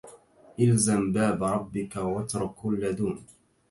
[0.59, 3.19] إلزم باب ربك واترك كل دون